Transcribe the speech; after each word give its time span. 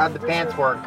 How'd 0.00 0.14
the 0.14 0.18
pants 0.18 0.56
work? 0.56 0.78